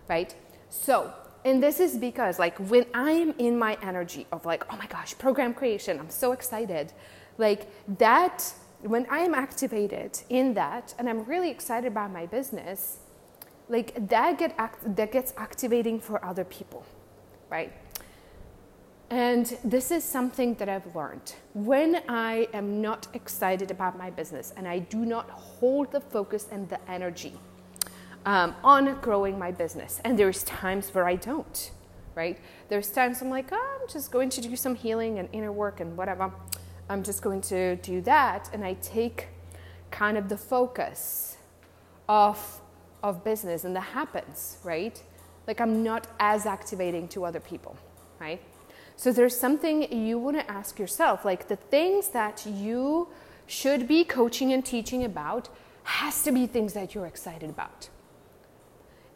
right? 0.10 0.34
So 0.70 1.14
and 1.46 1.62
this 1.62 1.80
is 1.80 1.96
because, 1.96 2.40
like, 2.40 2.58
when 2.58 2.88
I'm 2.96 3.36
in 3.38 3.58
my 3.58 3.78
energy 3.84 4.26
of, 4.32 4.46
like, 4.46 4.64
oh 4.74 4.78
my 4.78 4.88
gosh, 4.88 5.16
program 5.18 5.54
creation, 5.54 6.00
I'm 6.00 6.10
so 6.10 6.32
excited, 6.32 6.92
like, 7.38 7.70
that, 8.00 8.52
when 8.82 9.06
I'm 9.12 9.36
activated 9.36 10.20
in 10.30 10.56
that 10.56 10.96
and 10.98 11.08
I'm 11.08 11.24
really 11.26 11.52
excited 11.52 11.88
about 11.88 12.12
my 12.12 12.26
business, 12.26 12.98
like, 13.70 14.10
that, 14.10 14.40
get 14.40 14.56
act- 14.58 14.96
that 14.96 15.12
gets 15.12 15.34
activating 15.38 16.00
for 16.00 16.24
other 16.26 16.44
people, 16.44 16.84
right? 17.50 17.72
And 19.12 19.56
this 19.64 19.92
is 19.92 20.04
something 20.04 20.56
that 20.56 20.68
I've 20.68 20.96
learned. 20.96 21.36
When 21.54 22.02
I 22.10 22.48
am 22.54 22.82
not 22.82 23.08
excited 23.14 23.70
about 23.70 24.00
my 24.00 24.10
business 24.10 24.52
and 24.58 24.68
I 24.68 24.80
do 24.80 25.06
not 25.06 25.30
hold 25.30 25.92
the 25.92 26.02
focus 26.02 26.48
and 26.52 26.68
the 26.70 26.80
energy, 26.90 27.34
um, 28.26 28.56
on 28.64 29.00
growing 29.02 29.38
my 29.38 29.52
business. 29.52 30.02
And 30.04 30.18
there's 30.18 30.44
times 30.44 30.94
where 30.94 31.08
I 31.08 31.16
don't, 31.16 31.72
right? 32.16 32.38
There's 32.70 32.90
times 32.90 33.22
I'm 33.22 33.30
like, 33.30 33.50
oh, 33.52 33.78
I'm 33.82 33.88
just 33.88 34.12
going 34.12 34.30
to 34.32 34.42
do 34.42 34.56
some 34.56 34.76
healing 34.76 35.20
and 35.20 35.30
inner 35.32 35.52
work 35.52 35.80
and 35.80 35.96
whatever. 35.96 36.32
I'm 36.90 37.04
just 37.04 37.22
going 37.22 37.42
to 37.42 37.76
do 37.78 38.02
that. 38.02 38.50
And 38.54 38.64
I 38.64 38.74
take 38.76 39.28
kind 39.92 40.18
of 40.18 40.30
the 40.30 40.38
focus 40.38 41.38
off 42.10 42.62
of 43.04 43.24
business 43.24 43.64
and 43.64 43.76
that 43.76 43.82
happens, 43.82 44.58
right? 44.64 45.02
Like 45.48 45.62
I'm 45.62 45.84
not 45.84 46.08
as 46.20 46.46
activating 46.46 47.08
to 47.10 47.26
other 47.26 47.40
people, 47.40 47.78
right? 48.20 48.42
So 48.98 49.12
there's 49.12 49.38
something 49.38 49.92
you 49.92 50.18
want 50.18 50.38
to 50.38 50.52
ask 50.52 50.80
yourself 50.80 51.26
like 51.26 51.48
the 51.48 51.56
things 51.56 52.10
that 52.10 52.46
you 52.46 53.10
should 53.46 53.88
be 53.88 54.04
coaching 54.04 54.54
and 54.54 54.66
teaching 54.66 55.04
about 55.04 55.50
has 55.84 56.24
to 56.24 56.32
be 56.32 56.48
things 56.48 56.74
that 56.74 56.96
you're 56.96 57.06
excited 57.06 57.50
about. 57.50 57.90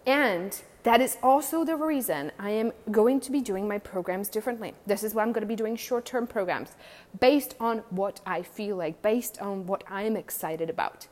And 0.09 0.59
that 0.81 1.01
is 1.01 1.17
also 1.21 1.63
the 1.63 1.75
reason 1.75 2.31
I 2.39 2.49
am 2.49 2.71
going 2.89 3.19
to 3.19 3.31
be 3.31 3.41
doing 3.41 3.67
my 3.67 3.77
programs 3.77 4.27
differently. 4.27 4.73
This 4.87 5.03
is 5.03 5.13
why 5.13 5.21
I'm 5.21 5.31
going 5.31 5.43
to 5.43 5.47
be 5.47 5.55
doing 5.55 5.75
short 5.75 6.03
term 6.03 6.25
programs 6.25 6.71
based 7.19 7.53
on 7.59 7.83
what 7.91 8.19
I 8.25 8.41
feel 8.41 8.75
like, 8.75 9.03
based 9.03 9.39
on 9.39 9.67
what 9.67 9.83
I'm 9.87 10.17
excited 10.17 10.67
about. 10.67 11.07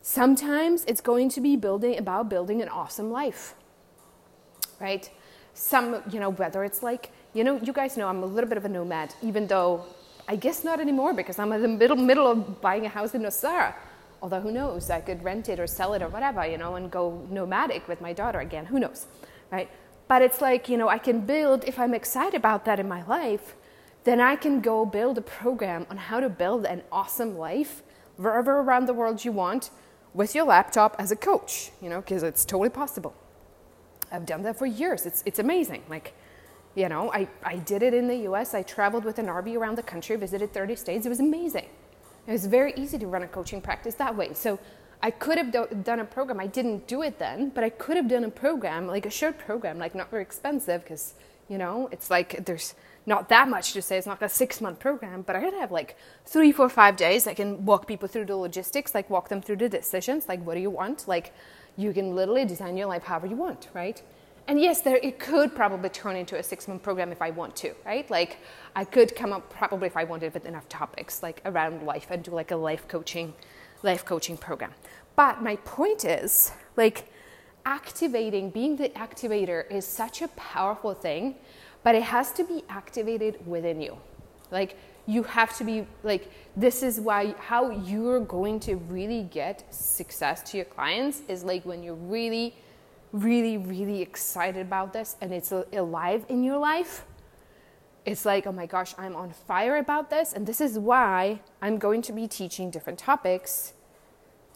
Sometimes 0.00 0.86
it's 0.86 1.02
going 1.02 1.28
to 1.28 1.42
be 1.42 1.56
building 1.56 1.98
about 1.98 2.30
building 2.30 2.62
an 2.62 2.70
awesome 2.70 3.10
life. 3.12 3.54
Right? 4.80 5.10
Some, 5.52 6.02
you 6.10 6.18
know, 6.18 6.30
whether 6.30 6.64
it's 6.64 6.82
like, 6.82 7.10
you 7.34 7.44
know, 7.44 7.60
you 7.60 7.74
guys 7.74 7.98
know 7.98 8.08
I'm 8.08 8.22
a 8.22 8.26
little 8.26 8.48
bit 8.48 8.56
of 8.56 8.64
a 8.64 8.68
nomad, 8.70 9.14
even 9.22 9.46
though 9.46 9.84
I 10.26 10.36
guess 10.36 10.64
not 10.64 10.80
anymore 10.80 11.12
because 11.12 11.38
I'm 11.38 11.52
in 11.52 11.60
the 11.60 11.68
middle 11.68 11.96
middle 11.96 12.28
of 12.28 12.62
buying 12.62 12.86
a 12.86 12.88
house 12.88 13.14
in 13.14 13.20
Nosara. 13.20 13.74
Although 14.22 14.40
who 14.40 14.52
knows, 14.52 14.88
I 14.88 15.00
could 15.00 15.24
rent 15.24 15.48
it 15.48 15.58
or 15.58 15.66
sell 15.66 15.94
it 15.94 16.00
or 16.00 16.08
whatever, 16.08 16.46
you 16.46 16.56
know, 16.56 16.76
and 16.76 16.90
go 16.90 17.26
nomadic 17.28 17.88
with 17.88 18.00
my 18.00 18.12
daughter 18.12 18.38
again. 18.38 18.66
Who 18.66 18.78
knows, 18.78 19.06
right? 19.50 19.68
But 20.06 20.22
it's 20.22 20.40
like, 20.40 20.68
you 20.68 20.76
know, 20.76 20.88
I 20.88 20.98
can 20.98 21.26
build, 21.26 21.64
if 21.64 21.78
I'm 21.78 21.92
excited 21.92 22.36
about 22.36 22.64
that 22.64 22.78
in 22.78 22.88
my 22.88 23.04
life, 23.06 23.56
then 24.04 24.20
I 24.20 24.36
can 24.36 24.60
go 24.60 24.86
build 24.86 25.18
a 25.18 25.22
program 25.22 25.86
on 25.90 25.96
how 25.96 26.20
to 26.20 26.28
build 26.28 26.64
an 26.64 26.82
awesome 26.92 27.36
life 27.36 27.82
wherever 28.16 28.60
around 28.60 28.86
the 28.86 28.94
world 28.94 29.24
you 29.24 29.32
want 29.32 29.70
with 30.14 30.34
your 30.34 30.44
laptop 30.44 30.94
as 30.98 31.10
a 31.10 31.16
coach, 31.16 31.70
you 31.80 31.88
know, 31.88 32.00
because 32.00 32.22
it's 32.22 32.44
totally 32.44 32.68
possible. 32.68 33.14
I've 34.12 34.26
done 34.26 34.42
that 34.42 34.56
for 34.56 34.66
years. 34.66 35.04
It's, 35.04 35.22
it's 35.26 35.38
amazing. 35.40 35.82
Like, 35.88 36.14
you 36.74 36.88
know, 36.88 37.12
I, 37.12 37.28
I 37.42 37.56
did 37.56 37.82
it 37.82 37.94
in 37.94 38.06
the 38.06 38.16
US. 38.28 38.54
I 38.54 38.62
traveled 38.62 39.04
with 39.04 39.18
an 39.18 39.26
RV 39.26 39.56
around 39.56 39.76
the 39.76 39.82
country, 39.82 40.14
visited 40.16 40.52
30 40.52 40.76
states. 40.76 41.06
It 41.06 41.08
was 41.08 41.20
amazing. 41.20 41.68
It 42.26 42.32
was 42.32 42.46
very 42.46 42.72
easy 42.76 42.98
to 42.98 43.06
run 43.06 43.22
a 43.22 43.28
coaching 43.28 43.60
practice 43.60 43.94
that 43.96 44.16
way. 44.16 44.34
So 44.34 44.58
I 45.02 45.10
could 45.10 45.38
have 45.38 45.50
do- 45.50 45.68
done 45.82 45.98
a 46.00 46.04
program. 46.04 46.38
I 46.38 46.46
didn't 46.46 46.86
do 46.86 47.02
it 47.02 47.18
then, 47.18 47.50
but 47.50 47.64
I 47.64 47.70
could 47.70 47.96
have 47.96 48.08
done 48.08 48.24
a 48.24 48.30
program, 48.30 48.86
like 48.86 49.06
a 49.06 49.10
short 49.10 49.38
program, 49.38 49.78
like 49.78 49.94
not 49.94 50.10
very 50.10 50.22
expensive, 50.22 50.82
because, 50.84 51.14
you 51.48 51.58
know, 51.58 51.88
it's 51.90 52.08
like 52.10 52.44
there's 52.44 52.74
not 53.04 53.28
that 53.28 53.48
much 53.48 53.72
to 53.72 53.82
say. 53.82 53.98
It's 53.98 54.06
not 54.06 54.22
a 54.22 54.28
six 54.28 54.60
month 54.60 54.78
program, 54.78 55.22
but 55.22 55.34
I 55.34 55.40
could 55.40 55.54
have 55.54 55.72
like 55.72 55.96
three, 56.24 56.52
four, 56.52 56.68
five 56.68 56.96
days. 56.96 57.26
I 57.26 57.34
can 57.34 57.64
walk 57.64 57.88
people 57.88 58.06
through 58.06 58.26
the 58.26 58.36
logistics, 58.36 58.94
like 58.94 59.10
walk 59.10 59.28
them 59.28 59.42
through 59.42 59.56
the 59.56 59.68
decisions, 59.68 60.28
like 60.28 60.44
what 60.46 60.54
do 60.54 60.60
you 60.60 60.70
want? 60.70 61.08
Like 61.08 61.34
you 61.76 61.92
can 61.92 62.14
literally 62.14 62.44
design 62.44 62.76
your 62.76 62.86
life 62.86 63.02
however 63.02 63.26
you 63.26 63.36
want, 63.36 63.68
right? 63.74 64.00
And 64.48 64.60
yes, 64.60 64.80
there, 64.80 64.96
it 64.96 65.18
could 65.18 65.54
probably 65.54 65.88
turn 65.88 66.16
into 66.16 66.38
a 66.38 66.42
six 66.42 66.66
month 66.66 66.82
program 66.82 67.12
if 67.12 67.22
I 67.22 67.30
want 67.30 67.54
to, 67.56 67.74
right? 67.86 68.10
Like, 68.10 68.38
I 68.74 68.84
could 68.84 69.14
come 69.14 69.32
up 69.32 69.48
probably 69.50 69.86
if 69.86 69.96
I 69.96 70.04
wanted 70.04 70.34
with 70.34 70.46
enough 70.46 70.68
topics, 70.68 71.22
like 71.22 71.40
around 71.44 71.84
life, 71.84 72.08
and 72.10 72.22
do 72.22 72.32
like 72.32 72.50
a 72.50 72.56
life 72.56 72.88
coaching, 72.88 73.34
life 73.82 74.04
coaching 74.04 74.36
program. 74.36 74.72
But 75.14 75.42
my 75.42 75.56
point 75.56 76.04
is, 76.04 76.52
like, 76.76 77.08
activating, 77.64 78.50
being 78.50 78.76
the 78.76 78.88
activator 78.90 79.70
is 79.70 79.86
such 79.86 80.22
a 80.22 80.28
powerful 80.28 80.94
thing, 80.94 81.36
but 81.84 81.94
it 81.94 82.02
has 82.02 82.32
to 82.32 82.44
be 82.44 82.64
activated 82.68 83.46
within 83.46 83.80
you. 83.80 83.96
Like, 84.50 84.76
you 85.06 85.22
have 85.24 85.56
to 85.58 85.64
be 85.64 85.86
like 86.02 86.30
this 86.56 86.82
is 86.82 87.00
why 87.00 87.34
how 87.38 87.70
you're 87.70 88.20
going 88.20 88.60
to 88.60 88.76
really 88.76 89.24
get 89.24 89.64
success 89.74 90.42
to 90.50 90.56
your 90.56 90.66
clients 90.66 91.22
is 91.28 91.42
like 91.42 91.64
when 91.64 91.82
you're 91.82 91.94
really 91.94 92.54
really, 93.12 93.58
really 93.58 94.00
excited 94.00 94.60
about 94.60 94.92
this 94.92 95.16
and 95.20 95.32
it's 95.32 95.52
alive 95.52 96.24
in 96.28 96.42
your 96.42 96.58
life, 96.58 97.04
it's 98.04 98.24
like, 98.24 98.46
oh 98.46 98.52
my 98.52 98.66
gosh, 98.66 98.94
I'm 98.98 99.14
on 99.14 99.30
fire 99.30 99.76
about 99.76 100.10
this. 100.10 100.32
And 100.32 100.46
this 100.46 100.60
is 100.60 100.78
why 100.78 101.40
I'm 101.60 101.78
going 101.78 102.02
to 102.02 102.12
be 102.12 102.26
teaching 102.26 102.70
different 102.70 102.98
topics 102.98 103.74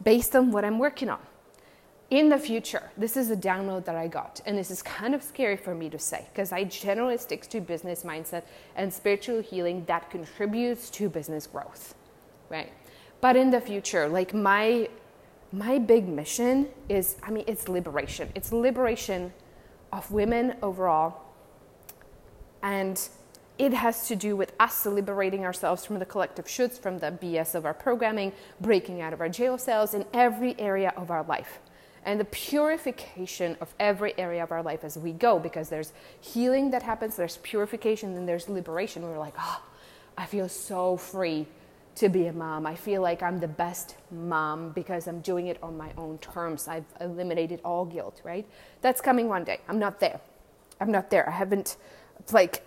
based 0.03 0.35
on 0.35 0.51
what 0.51 0.65
I'm 0.65 0.79
working 0.79 1.09
on. 1.09 1.21
In 2.09 2.29
the 2.29 2.39
future, 2.39 2.91
this 2.97 3.17
is 3.17 3.33
a 3.33 3.37
download 3.37 3.85
that 3.87 3.97
I 3.97 4.07
got, 4.07 4.41
and 4.47 4.57
this 4.57 4.71
is 4.71 4.81
kind 4.81 5.13
of 5.13 5.25
scary 5.25 5.57
for 5.57 5.75
me 5.75 5.91
to 5.91 5.99
say 5.99 6.29
because 6.33 6.53
I 6.53 6.63
generally 6.63 7.19
stick 7.19 7.49
to 7.49 7.61
business 7.61 8.05
mindset 8.05 8.45
and 8.77 8.95
spiritual 8.95 9.43
healing 9.43 9.85
that 9.87 10.09
contributes 10.09 10.89
to 10.91 11.09
business 11.09 11.49
growth, 11.49 11.97
right? 12.49 12.73
But 13.21 13.35
in 13.35 13.51
the 13.51 13.61
future, 13.61 14.07
like 14.09 14.33
my 14.33 14.89
my 15.53 15.79
big 15.79 16.09
mission 16.09 16.69
is 16.89 17.17
I 17.23 17.31
mean, 17.31 17.45
it's 17.47 17.69
liberation. 17.69 18.31
It's 18.35 18.53
liberation 18.53 19.33
of 19.93 20.11
women 20.11 20.57
overall. 20.63 21.23
And 22.63 23.01
it 23.59 23.73
has 23.73 24.09
to 24.09 24.17
do 24.17 24.37
with 24.37 24.53
us 24.61 24.85
liberating 24.85 25.45
ourselves 25.45 25.85
from 25.85 25.99
the 25.99 26.05
collective 26.05 26.47
shoulds, 26.47 26.79
from 26.79 26.99
the 26.99 27.11
BS 27.11 27.55
of 27.55 27.65
our 27.65 27.73
programming, 27.73 28.33
breaking 28.61 29.01
out 29.01 29.13
of 29.13 29.21
our 29.21 29.29
jail 29.29 29.57
cells 29.57 29.95
in 29.95 30.05
every 30.13 30.59
area 30.59 30.93
of 30.97 31.11
our 31.11 31.23
life. 31.23 31.61
And 32.05 32.21
the 32.21 32.27
purification 32.27 33.57
of 33.61 33.75
every 33.81 34.17
area 34.19 34.43
of 34.43 34.53
our 34.53 34.63
life 34.63 34.85
as 34.85 34.97
we 34.97 35.13
go, 35.13 35.39
because 35.39 35.71
there's 35.71 35.93
healing 36.21 36.71
that 36.71 36.83
happens, 36.83 37.17
there's 37.17 37.39
purification, 37.39 38.17
and 38.17 38.29
there's 38.29 38.49
liberation. 38.49 39.03
We're 39.03 39.19
like, 39.19 39.35
oh, 39.39 39.63
I 40.19 40.27
feel 40.27 40.49
so 40.49 40.97
free 40.97 41.49
to 41.97 42.09
be 42.09 42.27
a 42.27 42.33
mom. 42.33 42.67
I 42.67 42.75
feel 42.75 43.03
like 43.03 43.23
I'm 43.23 43.41
the 43.41 43.49
best 43.49 43.97
mom 44.11 44.71
because 44.71 45.09
I'm 45.09 45.21
doing 45.21 45.49
it 45.49 45.59
on 45.63 45.77
my 45.77 45.91
own 45.97 46.19
terms. 46.19 46.69
I've 46.69 46.85
eliminated 47.01 47.61
all 47.65 47.85
guilt, 47.87 48.21
right? 48.23 48.47
That's 48.83 49.01
coming 49.01 49.29
one 49.29 49.45
day. 49.45 49.61
I'm 49.69 49.79
not 49.79 49.99
there. 49.99 50.21
I'm 50.81 50.93
not 50.93 51.11
there. 51.11 51.29
I 51.29 51.33
haven't 51.33 51.77
like 52.33 52.63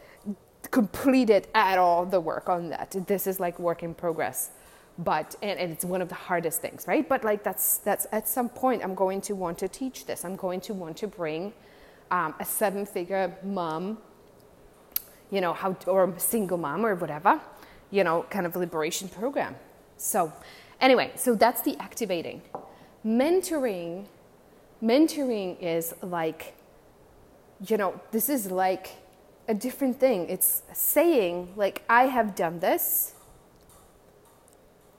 completed 0.71 1.47
at 1.53 1.77
all 1.77 2.05
the 2.05 2.19
work 2.19 2.49
on 2.49 2.69
that. 2.69 2.95
This 3.07 3.27
is 3.27 3.39
like 3.39 3.59
work 3.59 3.83
in 3.83 3.93
progress. 3.93 4.49
But 4.97 5.35
and, 5.41 5.59
and 5.59 5.71
it's 5.71 5.85
one 5.85 6.01
of 6.01 6.09
the 6.09 6.15
hardest 6.15 6.61
things, 6.61 6.85
right? 6.87 7.07
But 7.07 7.23
like 7.23 7.43
that's 7.43 7.77
that's 7.77 8.07
at 8.11 8.27
some 8.27 8.49
point 8.49 8.83
I'm 8.83 8.95
going 8.95 9.21
to 9.21 9.33
want 9.33 9.59
to 9.59 9.67
teach 9.67 10.05
this. 10.05 10.25
I'm 10.25 10.35
going 10.35 10.59
to 10.61 10.73
want 10.73 10.97
to 10.97 11.07
bring 11.07 11.53
um, 12.11 12.33
a 12.39 12.45
seven-figure 12.45 13.37
mom, 13.43 13.99
you 15.31 15.39
know, 15.39 15.53
how 15.53 15.77
or 15.85 16.09
a 16.09 16.19
single 16.19 16.57
mom 16.57 16.85
or 16.85 16.95
whatever, 16.95 17.39
you 17.91 18.03
know, 18.03 18.25
kind 18.29 18.45
of 18.45 18.55
liberation 18.55 19.09
program. 19.09 19.55
So, 19.97 20.31
anyway, 20.79 21.11
so 21.15 21.35
that's 21.35 21.61
the 21.61 21.77
activating. 21.79 22.41
Mentoring, 23.05 24.05
mentoring 24.81 25.57
is 25.61 25.93
like, 26.01 26.55
you 27.67 27.77
know, 27.77 27.99
this 28.11 28.29
is 28.29 28.51
like 28.51 28.89
a 29.47 29.53
different 29.53 29.99
thing. 29.99 30.29
It's 30.29 30.63
saying, 30.73 31.53
like, 31.55 31.83
I 31.89 32.03
have 32.03 32.35
done 32.35 32.59
this 32.59 33.13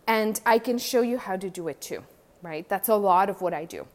and 0.06 0.40
I 0.44 0.58
can 0.58 0.78
show 0.78 1.02
you 1.02 1.18
how 1.18 1.36
to 1.36 1.48
do 1.48 1.68
it 1.68 1.80
too, 1.80 2.02
right? 2.42 2.68
That's 2.68 2.88
a 2.88 2.96
lot 2.96 3.30
of 3.30 3.40
what 3.40 3.54
I 3.54 3.64
do. 3.64 3.86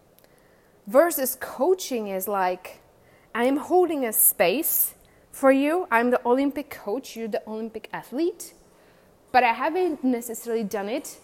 Versus 0.88 1.36
coaching 1.40 2.08
is 2.08 2.28
like, 2.28 2.80
I 3.34 3.44
am 3.46 3.58
holding 3.58 4.06
a 4.06 4.14
space 4.14 4.94
for 5.32 5.52
you. 5.52 5.88
I'm 5.92 6.12
the 6.12 6.22
Olympic 6.26 6.70
coach, 6.70 7.18
you're 7.18 7.28
the 7.28 7.44
Olympic 7.46 7.90
athlete 7.92 8.54
but 9.36 9.44
I 9.44 9.52
haven't 9.52 10.02
necessarily 10.02 10.64
done 10.64 10.88
it 10.88 11.20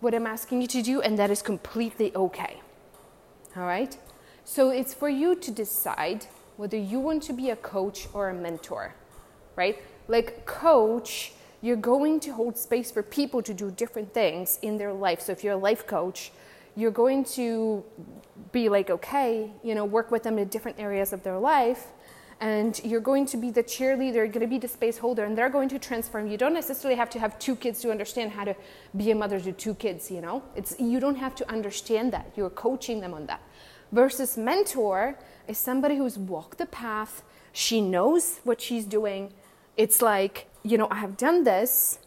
what 0.00 0.12
I'm 0.12 0.26
asking 0.26 0.60
you 0.60 0.66
to 0.66 0.82
do, 0.82 1.00
and 1.02 1.16
that 1.20 1.30
is 1.30 1.40
completely 1.40 2.12
okay. 2.16 2.60
All 3.56 3.62
right? 3.62 3.96
So 4.42 4.70
it's 4.70 4.92
for 4.92 5.08
you 5.08 5.36
to 5.36 5.52
decide 5.52 6.26
whether 6.56 6.76
you 6.76 6.98
want 6.98 7.22
to 7.28 7.32
be 7.32 7.50
a 7.50 7.54
coach 7.74 8.08
or 8.12 8.30
a 8.30 8.34
mentor, 8.34 8.92
right? 9.54 9.80
Like, 10.08 10.46
coach, 10.46 11.30
you're 11.62 11.76
going 11.76 12.18
to 12.26 12.32
hold 12.32 12.58
space 12.58 12.90
for 12.90 13.04
people 13.04 13.40
to 13.42 13.54
do 13.54 13.70
different 13.70 14.12
things 14.12 14.58
in 14.62 14.76
their 14.76 14.92
life. 14.92 15.20
So 15.20 15.30
if 15.30 15.44
you're 15.44 15.54
a 15.54 15.64
life 15.70 15.86
coach, 15.86 16.32
you're 16.74 16.90
going 16.90 17.22
to 17.38 17.84
be 18.50 18.68
like, 18.68 18.90
okay, 18.90 19.52
you 19.62 19.76
know, 19.76 19.84
work 19.84 20.10
with 20.10 20.24
them 20.24 20.40
in 20.40 20.48
different 20.48 20.80
areas 20.80 21.12
of 21.12 21.22
their 21.22 21.38
life 21.38 21.86
and 22.40 22.80
you're 22.84 23.00
going 23.00 23.26
to 23.26 23.36
be 23.36 23.50
the 23.50 23.62
cheerleader, 23.62 24.14
you're 24.14 24.28
going 24.28 24.40
to 24.40 24.46
be 24.46 24.58
the 24.58 24.68
space 24.68 24.98
holder, 24.98 25.24
and 25.24 25.36
they're 25.36 25.50
going 25.50 25.68
to 25.70 25.78
transform. 25.78 26.28
You 26.28 26.38
don't 26.38 26.54
necessarily 26.54 26.96
have 26.96 27.10
to 27.10 27.18
have 27.18 27.38
two 27.38 27.56
kids 27.56 27.80
to 27.80 27.90
understand 27.90 28.32
how 28.32 28.44
to 28.44 28.54
be 28.96 29.10
a 29.10 29.14
mother 29.14 29.40
to 29.40 29.52
two 29.52 29.74
kids, 29.74 30.10
you 30.10 30.20
know? 30.20 30.42
It's, 30.54 30.78
you 30.78 31.00
don't 31.00 31.16
have 31.16 31.34
to 31.36 31.50
understand 31.50 32.12
that. 32.12 32.30
You're 32.36 32.50
coaching 32.50 33.00
them 33.00 33.12
on 33.12 33.26
that. 33.26 33.42
Versus 33.90 34.36
mentor 34.36 35.18
is 35.48 35.58
somebody 35.58 35.96
who's 35.96 36.16
walked 36.18 36.58
the 36.58 36.66
path, 36.66 37.22
she 37.52 37.80
knows 37.80 38.38
what 38.44 38.60
she's 38.60 38.84
doing. 38.84 39.32
It's 39.76 40.00
like, 40.00 40.46
you 40.62 40.78
know, 40.78 40.86
I 40.90 40.96
have 40.96 41.16
done 41.16 41.42
this, 41.44 41.98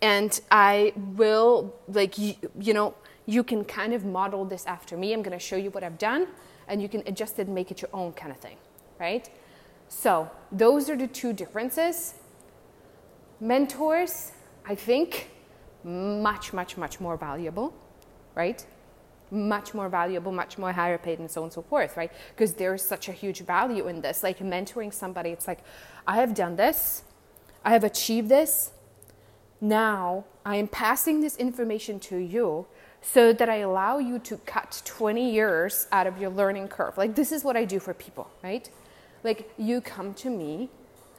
and 0.00 0.40
I 0.50 0.92
will, 0.96 1.74
like, 1.88 2.16
you, 2.16 2.36
you 2.58 2.72
know, 2.72 2.94
you 3.26 3.42
can 3.42 3.64
kind 3.64 3.92
of 3.92 4.04
model 4.04 4.46
this 4.46 4.64
after 4.64 4.96
me. 4.96 5.12
I'm 5.12 5.22
going 5.22 5.38
to 5.38 5.44
show 5.44 5.56
you 5.56 5.70
what 5.70 5.84
I've 5.84 5.98
done, 5.98 6.28
and 6.68 6.80
you 6.80 6.88
can 6.88 7.02
adjust 7.06 7.38
it 7.38 7.46
and 7.46 7.54
make 7.54 7.70
it 7.70 7.82
your 7.82 7.90
own 7.92 8.12
kind 8.12 8.32
of 8.32 8.38
thing, 8.38 8.56
right? 8.98 9.28
So, 9.88 10.30
those 10.52 10.88
are 10.90 10.96
the 10.96 11.06
two 11.06 11.32
differences. 11.32 12.14
Mentors, 13.40 14.32
I 14.66 14.74
think, 14.74 15.30
much, 15.84 16.52
much, 16.52 16.76
much 16.76 17.00
more 17.00 17.16
valuable, 17.16 17.74
right? 18.34 18.64
much 19.30 19.74
more 19.74 19.88
valuable, 19.88 20.32
much 20.32 20.58
more 20.58 20.72
higher 20.72 20.98
paid, 20.98 21.18
and 21.18 21.30
so 21.30 21.42
on 21.42 21.46
and 21.46 21.52
so 21.52 21.62
forth, 21.62 21.96
right? 21.96 22.12
Because 22.34 22.54
there's 22.54 22.82
such 22.82 23.08
a 23.08 23.12
huge 23.12 23.40
value 23.40 23.88
in 23.88 24.00
this. 24.00 24.22
Like 24.22 24.38
mentoring 24.38 24.92
somebody, 24.92 25.30
it's 25.30 25.46
like, 25.46 25.60
I 26.06 26.16
have 26.16 26.34
done 26.34 26.56
this, 26.56 27.02
I 27.64 27.72
have 27.72 27.84
achieved 27.84 28.28
this. 28.28 28.72
Now 29.60 30.24
I 30.44 30.56
am 30.56 30.68
passing 30.68 31.20
this 31.20 31.36
information 31.36 31.98
to 32.00 32.16
you 32.16 32.66
so 33.00 33.32
that 33.32 33.48
I 33.48 33.56
allow 33.56 33.98
you 33.98 34.18
to 34.20 34.36
cut 34.38 34.82
20 34.84 35.30
years 35.30 35.86
out 35.92 36.06
of 36.06 36.18
your 36.18 36.30
learning 36.30 36.68
curve. 36.68 36.96
Like, 36.96 37.14
this 37.14 37.32
is 37.32 37.44
what 37.44 37.56
I 37.56 37.64
do 37.64 37.78
for 37.78 37.94
people, 37.94 38.30
right? 38.42 38.68
Like, 39.28 39.52
you 39.58 39.82
come 39.82 40.14
to 40.14 40.30
me, 40.30 40.70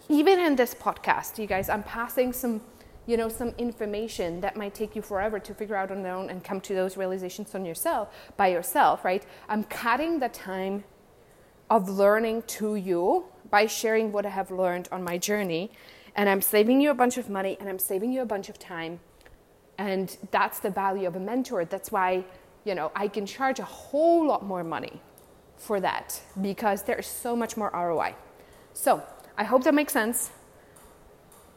even 0.07 0.39
in 0.39 0.55
this 0.55 0.73
podcast, 0.73 1.37
you 1.37 1.45
guys, 1.45 1.69
I'm 1.69 1.83
passing 1.83 2.33
some 2.33 2.61
you 3.05 3.17
know 3.17 3.29
some 3.29 3.49
information 3.59 4.41
that 4.41 4.57
might 4.57 4.73
take 4.73 4.95
you 4.95 5.03
forever 5.03 5.37
to 5.39 5.53
figure 5.53 5.75
out 5.75 5.91
on 5.91 6.01
your 6.01 6.13
own 6.13 6.29
and 6.31 6.43
come 6.43 6.59
to 6.61 6.73
those 6.73 6.97
realizations 6.97 7.53
on 7.53 7.65
yourself 7.65 8.07
by 8.35 8.47
yourself 8.47 9.05
right? 9.05 9.23
I'm 9.47 9.63
cutting 9.63 10.19
the 10.19 10.29
time 10.29 10.83
of 11.69 11.87
learning 11.87 12.43
to 12.57 12.75
you 12.75 13.25
by 13.49 13.65
sharing 13.65 14.11
what 14.11 14.25
i 14.27 14.29
have 14.29 14.49
learned 14.51 14.89
on 14.91 15.03
my 15.03 15.17
journey 15.17 15.71
and 16.15 16.29
i'm 16.29 16.41
saving 16.41 16.81
you 16.81 16.91
a 16.91 16.93
bunch 17.03 17.17
of 17.17 17.29
money 17.29 17.57
and 17.59 17.67
i'm 17.69 17.79
saving 17.79 18.11
you 18.11 18.21
a 18.21 18.29
bunch 18.35 18.47
of 18.49 18.59
time 18.59 18.99
and 19.77 20.17
that's 20.29 20.59
the 20.59 20.69
value 20.69 21.07
of 21.07 21.15
a 21.15 21.19
mentor. 21.19 21.65
That's 21.65 21.91
why 21.91 22.25
you 22.63 22.75
know 22.75 22.91
i 22.95 23.07
can 23.07 23.25
charge 23.25 23.59
a 23.59 23.69
whole 23.79 24.27
lot 24.27 24.43
more 24.45 24.63
money 24.63 25.01
for 25.59 25.79
that 25.79 26.19
because 26.41 26.83
there's 26.83 27.05
so 27.05 27.35
much 27.35 27.55
more 27.55 27.69
roi 27.71 28.15
so 28.73 29.03
i 29.37 29.43
hope 29.43 29.63
that 29.63 29.73
makes 29.73 29.93
sense 29.93 30.31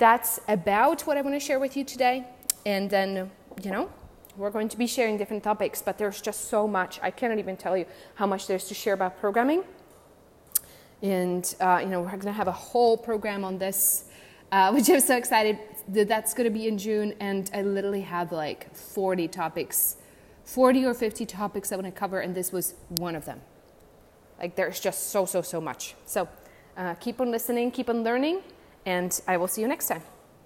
that's 0.03 0.41
about 0.49 1.03
what 1.03 1.17
I 1.17 1.23
want 1.23 1.37
to 1.37 1.39
share 1.39 1.61
with 1.61 1.77
you 1.77 1.85
today. 1.85 2.27
And 2.67 2.91
then, 2.91 3.31
you 3.63 3.71
know, 3.71 3.89
we're 4.37 4.51
going 4.51 4.69
to 4.71 4.77
be 4.77 4.89
sharing 4.89 5.17
different 5.17 5.45
topics, 5.45 5.81
but 5.81 5.97
there's 5.97 6.21
just 6.21 6.49
so 6.49 6.67
much. 6.67 6.99
I 7.05 7.13
cannot 7.13 7.39
even 7.39 7.57
tell 7.57 7.77
you 7.77 7.87
how 8.17 8.27
much 8.27 8.49
there's 8.49 8.65
to 8.65 8.75
share 8.75 8.95
about 8.95 9.21
programming. 9.21 9.63
And, 11.03 11.55
uh, 11.61 11.79
you 11.85 11.89
know, 11.89 12.01
we're 12.01 12.11
going 12.11 12.23
to 12.23 12.33
have 12.33 12.49
a 12.49 12.59
whole 12.71 12.97
program 12.97 13.45
on 13.45 13.59
this, 13.59 14.07
uh, 14.51 14.71
which 14.75 14.89
I'm 14.91 14.99
so 14.99 15.17
excited 15.17 15.57
that 15.87 16.09
that's 16.09 16.35
going 16.35 16.53
to 16.53 16.59
be 16.59 16.67
in 16.67 16.79
June. 16.79 17.15
And 17.21 17.49
I 17.55 17.63
literally 17.63 18.03
have 18.03 18.33
like 18.33 18.75
40 18.75 19.29
topics, 19.29 19.99
40 20.43 20.85
or 20.85 20.95
50 20.95 21.27
topics 21.27 21.71
I 21.71 21.77
want 21.77 21.87
to 21.87 21.93
cover, 21.93 22.19
and 22.19 22.35
this 22.35 22.51
was 22.51 22.75
one 22.99 23.15
of 23.15 23.25
them. 23.25 23.41
Like, 24.43 24.57
there's 24.57 24.81
just 24.81 25.11
so, 25.11 25.25
so, 25.25 25.41
so 25.41 25.61
much. 25.61 25.95
So, 26.05 26.29
uh, 26.77 26.95
keep 26.95 27.21
on 27.21 27.31
listening, 27.31 27.71
keep 27.71 27.89
on 27.89 28.03
learning 28.03 28.41
and 28.85 29.19
I 29.29 29.37
will 29.37 29.49
see 29.49 29.63
you 29.63 29.69
next 29.69 29.87
time. 29.89 30.03